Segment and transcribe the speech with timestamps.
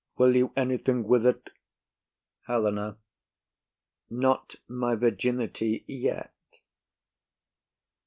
[0.17, 1.51] Will you anything with it?
[2.47, 2.97] HELENA.
[4.09, 6.33] Not my virginity yet.